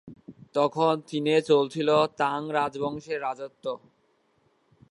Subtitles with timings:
[0.53, 1.89] তখন চীনে চলছিল
[2.17, 3.65] তাং রাজবংশের রাজত্ব।